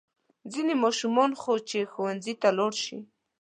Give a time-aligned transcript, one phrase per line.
[0.51, 2.99] ځینې ماشومان خو چې ښوونځي ته لاړ شي.